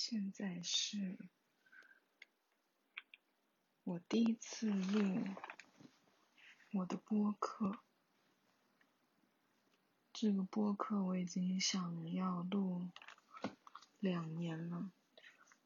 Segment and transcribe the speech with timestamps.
[0.00, 1.18] 现在是
[3.82, 5.24] 我第一次录
[6.72, 7.80] 我的播客。
[10.12, 12.92] 这个播客我已经想要录
[13.98, 14.92] 两年了，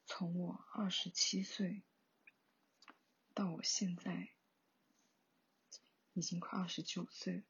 [0.06, 1.82] 从我二十七岁
[3.34, 4.30] 到我现在
[6.14, 7.44] 已经快二十九岁。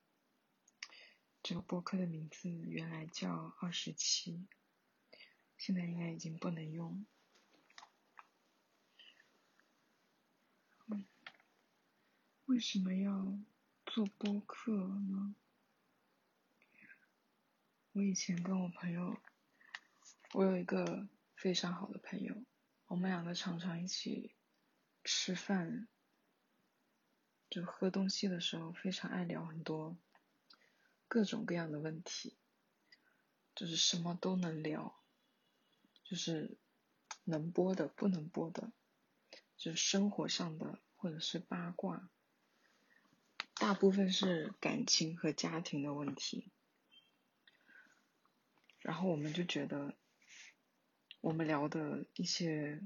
[1.44, 4.48] 这个播客的名字原来叫二十七。
[5.64, 7.06] 现在应该已经不能用。
[10.88, 11.06] 嗯，
[12.46, 13.38] 为什么要
[13.86, 15.36] 做播客呢？
[17.92, 19.16] 我以前跟我朋友，
[20.32, 22.34] 我有一个非常好的朋友，
[22.86, 24.34] 我们两个常常一起
[25.04, 25.86] 吃饭，
[27.48, 29.96] 就喝东西的时候，非常爱聊很多
[31.06, 32.36] 各种各样的问题，
[33.54, 35.00] 就是什么都能聊。
[36.12, 36.58] 就是
[37.24, 38.70] 能播的，不能播的，
[39.56, 42.10] 就是生活上的或者是八卦，
[43.54, 46.50] 大部分是感情和家庭的问题。
[48.80, 49.94] 然后我们就觉得，
[51.22, 52.82] 我们聊的一些，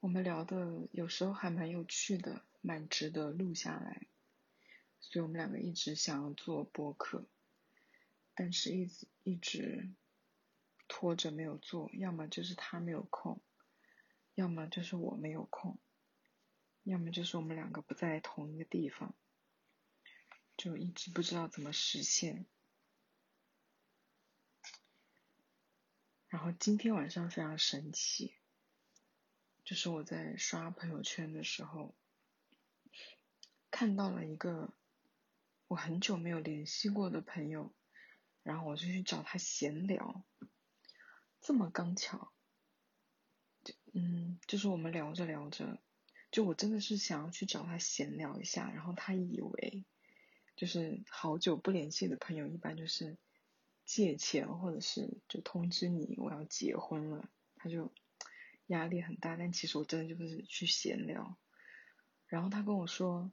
[0.00, 4.06] 我们聊的有时候还蛮有趣的，蛮值得录下来。
[5.00, 7.26] 所以我们两个一直想要做播客，
[8.34, 9.90] 但是一直一直。
[10.88, 13.40] 拖着没有做，要么就是他没有空，
[14.34, 15.78] 要么就是我没有空，
[16.84, 19.14] 要么就是我们两个不在同一个地方，
[20.56, 22.46] 就一直不知道怎么实现。
[26.28, 28.34] 然后今天晚上非常神奇，
[29.64, 31.94] 就是我在刷朋友圈的时候，
[33.70, 34.72] 看到了一个
[35.68, 37.72] 我很久没有联系过的朋友，
[38.42, 40.24] 然后我就去找他闲聊。
[41.46, 42.32] 这么刚巧，
[43.62, 45.80] 就嗯，就是我们聊着聊着，
[46.32, 49.84] 就我真的是想要去找他闲聊一下，然后他以为，
[50.56, 53.16] 就是好久不联系的朋友，一般就是
[53.84, 57.92] 借钱或者是就通知你我要结婚了，他就
[58.66, 59.36] 压力很大。
[59.36, 61.38] 但其实我真的就是去闲聊，
[62.26, 63.30] 然后他跟我说，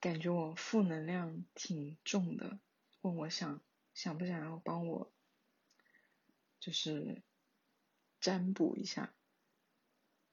[0.00, 2.58] 感觉我负能量挺重的，
[3.02, 3.62] 问我想
[3.94, 5.12] 想不想要帮我，
[6.58, 7.22] 就是。
[8.20, 9.14] 占卜一下，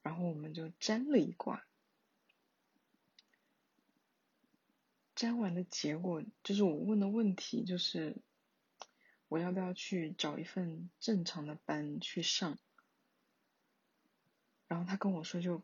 [0.02, 1.66] 然后我们就占了一卦。
[5.16, 8.18] 占完的结果就是我问的问题，就是
[9.28, 12.58] 我要不要去找一份正常的班去上？
[14.68, 15.64] 然后他跟我说，就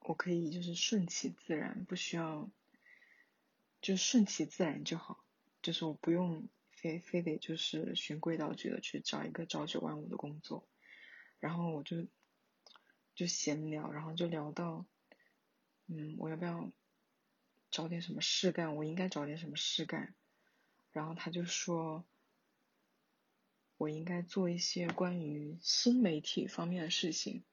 [0.00, 2.50] 我可以就是顺其自然，不需要，
[3.82, 5.22] 就顺其自然就好，
[5.60, 10.66] 就是我不用非非得就是循规蹈矩的去找一个朝九晚五的工作。
[11.40, 12.06] 然后我就
[13.14, 14.84] 就闲聊，然后就聊到，
[15.86, 16.70] 嗯，我要不要
[17.70, 18.76] 找点什么事干？
[18.76, 20.14] 我应该找点什么事干？
[20.92, 22.04] 然后他就说，
[23.76, 27.44] 我应该做一些关于新媒体方面的事情。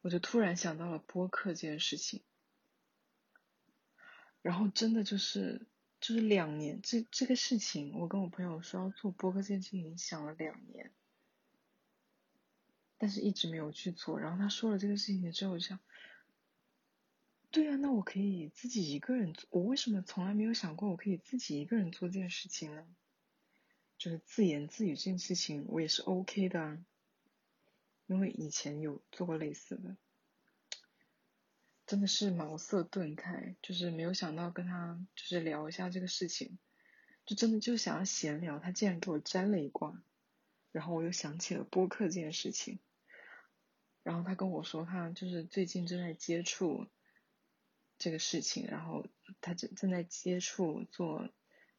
[0.00, 2.22] 我就突然想到了播客这件事情。
[4.42, 5.66] 然后真的就是
[6.00, 10.92] 就是两年，这这个事情，我跟我朋友说要做播客这件事情，想了两年。
[12.98, 15.78] 但是一直没有去做，然后他说了这个事情之后，我想，
[17.50, 22.84] 对啊，那我可以自己一个人做，我为什么从来没有想过我可以自己一个人做这件事情呢？
[23.96, 26.78] 就是自言自语这件事情，我也是 OK 的，
[28.06, 29.96] 因为以前有做过类似的，
[31.86, 36.58] 真的是茅塞顿开，就是没有想到跟他就是聊一下这个事情，
[37.26, 40.02] 就真的就想要闲聊，他竟然给我占了一卦，
[40.70, 42.78] 然后我又想起了播客这件事情。
[44.08, 46.86] 然后他跟我说，他就是最近正在接触
[47.98, 49.06] 这个事情，然后
[49.42, 51.28] 他正正在接触做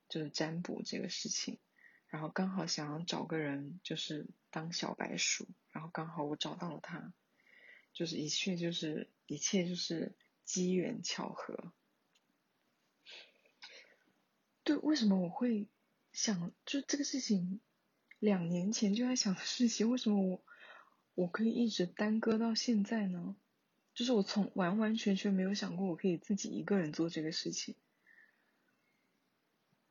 [0.10, 1.58] 就是占卜这个事情，
[2.08, 7.12] 然后刚好想要找个人就是当小白鼠，然后刚好我找到了他，
[7.94, 10.16] 就是一切就是一切就是
[10.46, 11.74] 机缘巧合。
[14.64, 15.66] 对，为什么我会
[16.14, 17.60] 想就这个事情
[18.20, 20.44] 两年前就在想的事情，为什么我？
[21.20, 23.36] 我可以一直耽搁到现在呢，
[23.94, 27.76] 就是我从完完全全没有想过我可以自己一个人做这个事情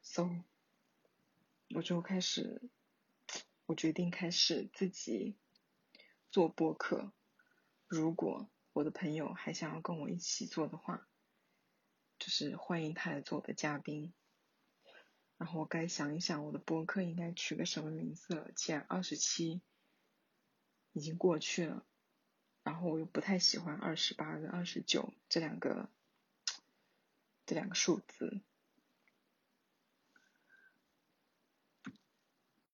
[0.00, 0.30] ，so
[1.74, 2.62] 我就开始，
[3.66, 5.36] 我决定开始自己
[6.30, 7.12] 做播客。
[7.86, 11.06] 如果我的朋友还想要跟我一起做的话，
[12.18, 14.14] 就是欢迎他来做我的嘉宾。
[15.36, 19.60] 然后我该想一想我的播客应该取个什么名字了，既然二十七。
[20.98, 21.84] 已经过去了，
[22.64, 25.88] 然后我又不太喜欢二十八跟二十九这两个
[27.46, 28.40] 这两个数字，